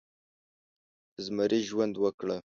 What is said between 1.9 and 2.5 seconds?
وکړه